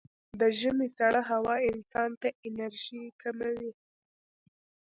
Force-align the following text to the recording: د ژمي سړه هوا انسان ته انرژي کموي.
د 0.39 0.41
ژمي 0.59 0.87
سړه 0.97 1.21
هوا 1.31 1.55
انسان 1.71 2.09
ته 2.21 2.29
انرژي 2.47 3.03
کموي. 3.21 3.71